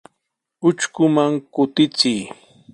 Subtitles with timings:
[0.69, 2.21] Utrkuman kutichiy.